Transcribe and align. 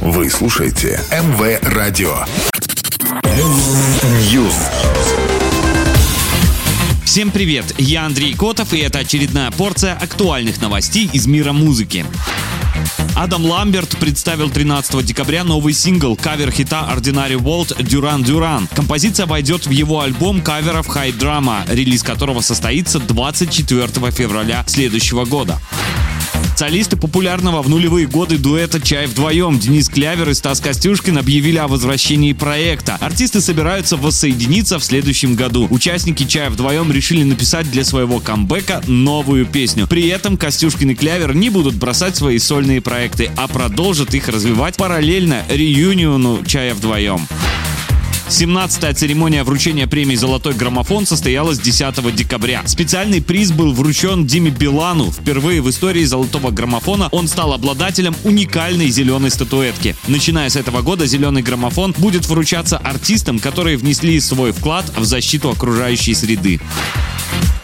Вы 0.00 0.30
слушаете 0.30 0.98
МВ 1.10 1.60
Радио. 1.74 2.24
News. 4.32 4.54
Всем 7.04 7.30
привет, 7.30 7.74
я 7.76 8.06
Андрей 8.06 8.32
Котов, 8.32 8.72
и 8.72 8.78
это 8.78 9.00
очередная 9.00 9.50
порция 9.50 9.92
актуальных 9.92 10.62
новостей 10.62 11.10
из 11.12 11.26
мира 11.26 11.52
музыки. 11.52 12.06
Адам 13.14 13.44
Ламберт 13.44 13.98
представил 13.98 14.48
13 14.48 15.04
декабря 15.04 15.44
новый 15.44 15.74
сингл 15.74 16.16
кавер 16.16 16.50
хита 16.50 16.88
Ordinary 16.90 17.34
World 17.34 17.76
Duran 17.80 18.24
Duran. 18.24 18.74
Композиция 18.74 19.26
войдет 19.26 19.66
в 19.66 19.70
его 19.70 20.00
альбом 20.00 20.40
каверов 20.40 20.88
High 20.88 21.18
Drama, 21.18 21.62
релиз 21.68 22.02
которого 22.02 22.40
состоится 22.40 23.00
24 23.00 24.10
февраля 24.12 24.64
следующего 24.66 25.26
года. 25.26 25.60
Солисты 26.60 26.94
популярного 26.98 27.62
в 27.62 27.70
нулевые 27.70 28.06
годы 28.06 28.36
дуэта 28.36 28.82
«Чай 28.82 29.06
вдвоем» 29.06 29.58
Денис 29.58 29.88
Клявер 29.88 30.28
и 30.28 30.34
Стас 30.34 30.60
Костюшкин 30.60 31.16
объявили 31.16 31.56
о 31.56 31.66
возвращении 31.66 32.34
проекта. 32.34 32.98
Артисты 33.00 33.40
собираются 33.40 33.96
воссоединиться 33.96 34.78
в 34.78 34.84
следующем 34.84 35.36
году. 35.36 35.66
Участники 35.70 36.24
«Чая 36.24 36.50
вдвоем» 36.50 36.92
решили 36.92 37.22
написать 37.22 37.70
для 37.70 37.82
своего 37.82 38.20
камбэка 38.20 38.82
новую 38.86 39.46
песню. 39.46 39.86
При 39.86 40.08
этом 40.08 40.36
Костюшкин 40.36 40.90
и 40.90 40.94
Клявер 40.94 41.34
не 41.34 41.48
будут 41.48 41.76
бросать 41.76 42.16
свои 42.16 42.38
сольные 42.38 42.82
проекты, 42.82 43.30
а 43.38 43.48
продолжат 43.48 44.12
их 44.12 44.28
развивать 44.28 44.76
параллельно 44.76 45.44
реюниону 45.48 46.44
«Чая 46.44 46.74
вдвоем». 46.74 47.26
17-я 48.30 48.94
церемония 48.94 49.42
вручения 49.42 49.88
премии 49.88 50.14
«Золотой 50.14 50.54
граммофон» 50.54 51.04
состоялась 51.04 51.58
10 51.58 52.14
декабря. 52.14 52.62
Специальный 52.64 53.20
приз 53.20 53.50
был 53.50 53.72
вручен 53.72 54.24
Диме 54.24 54.50
Билану. 54.50 55.10
Впервые 55.10 55.60
в 55.60 55.68
истории 55.68 56.04
«Золотого 56.04 56.52
граммофона» 56.52 57.08
он 57.10 57.26
стал 57.26 57.52
обладателем 57.52 58.14
уникальной 58.22 58.88
зеленой 58.88 59.32
статуэтки. 59.32 59.96
Начиная 60.06 60.48
с 60.48 60.54
этого 60.54 60.80
года 60.80 61.06
«Зеленый 61.06 61.42
граммофон» 61.42 61.92
будет 61.98 62.28
вручаться 62.28 62.78
артистам, 62.78 63.40
которые 63.40 63.76
внесли 63.76 64.20
свой 64.20 64.52
вклад 64.52 64.90
в 64.96 65.04
защиту 65.04 65.50
окружающей 65.50 66.14
среды. 66.14 66.60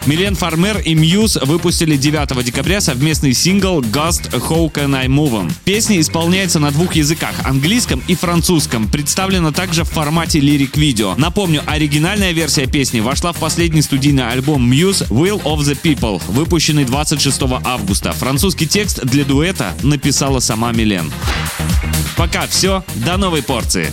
Милен 0.07 0.37
Фармер 0.37 0.79
и 0.79 0.95
Мьюз 0.95 1.37
выпустили 1.43 1.97
9 1.97 2.45
декабря 2.45 2.81
совместный 2.81 3.35
сингл 3.35 3.81
«Ghost 3.81 4.31
How 4.31 4.73
Can 4.73 4.97
I 4.97 5.09
Move 5.09 5.33
On». 5.33 5.53
Песня 5.65 6.01
исполняется 6.01 6.61
на 6.61 6.71
двух 6.71 6.95
языках– 6.95 7.35
английском 7.45 8.01
и 8.07 8.15
французском. 8.15 8.87
Представлена 8.87 9.51
также 9.51 9.83
в 9.83 9.89
формате 9.89 10.39
лирик-видео. 10.39 11.17
Напомню, 11.17 11.61
оригинальная 11.67 12.31
версия 12.31 12.67
песни 12.67 13.01
вошла 13.01 13.33
в 13.33 13.39
последний 13.39 13.83
студийный 13.83 14.29
альбом 14.29 14.71
Muse 14.73 15.09
«Will 15.09 15.43
of 15.43 15.59
the 15.59 15.77
People», 15.81 16.23
выпущенный 16.29 16.85
26 16.85 17.43
августа. 17.65 18.13
Французский 18.13 18.69
текст 18.69 19.05
для 19.05 19.25
дуэта 19.25 19.75
написала 19.83 20.39
сама 20.39 20.70
Милен. 20.70 21.11
Пока 22.17 22.47
все, 22.47 22.85
до 22.95 23.17
новой 23.17 23.43
порции. 23.43 23.93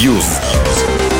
News. 0.00 1.17